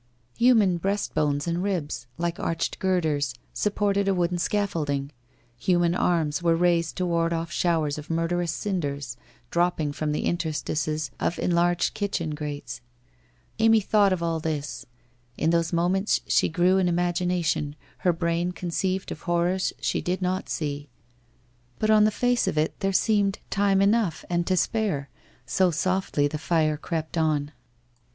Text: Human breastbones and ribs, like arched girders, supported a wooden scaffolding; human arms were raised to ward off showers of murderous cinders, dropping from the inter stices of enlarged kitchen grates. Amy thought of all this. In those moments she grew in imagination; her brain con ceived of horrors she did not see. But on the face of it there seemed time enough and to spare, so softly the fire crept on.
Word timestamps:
Human 0.39 0.79
breastbones 0.79 1.45
and 1.45 1.61
ribs, 1.61 2.07
like 2.17 2.39
arched 2.39 2.79
girders, 2.79 3.35
supported 3.53 4.07
a 4.07 4.15
wooden 4.15 4.39
scaffolding; 4.39 5.11
human 5.59 5.93
arms 5.93 6.41
were 6.41 6.55
raised 6.55 6.95
to 6.95 7.05
ward 7.05 7.33
off 7.33 7.51
showers 7.51 7.99
of 7.99 8.09
murderous 8.09 8.51
cinders, 8.51 9.15
dropping 9.51 9.91
from 9.91 10.11
the 10.11 10.25
inter 10.25 10.49
stices 10.49 11.11
of 11.19 11.37
enlarged 11.37 11.93
kitchen 11.93 12.31
grates. 12.33 12.81
Amy 13.59 13.79
thought 13.79 14.11
of 14.11 14.23
all 14.23 14.39
this. 14.39 14.87
In 15.37 15.51
those 15.51 15.71
moments 15.71 16.19
she 16.25 16.49
grew 16.49 16.79
in 16.79 16.87
imagination; 16.89 17.75
her 17.99 18.11
brain 18.11 18.53
con 18.53 18.71
ceived 18.71 19.11
of 19.11 19.21
horrors 19.21 19.71
she 19.79 20.01
did 20.01 20.19
not 20.19 20.49
see. 20.49 20.89
But 21.77 21.91
on 21.91 22.05
the 22.05 22.09
face 22.09 22.47
of 22.47 22.57
it 22.57 22.73
there 22.79 22.91
seemed 22.91 23.37
time 23.51 23.83
enough 23.83 24.25
and 24.31 24.47
to 24.47 24.57
spare, 24.57 25.11
so 25.45 25.69
softly 25.69 26.27
the 26.27 26.39
fire 26.39 26.75
crept 26.75 27.19
on. 27.19 27.51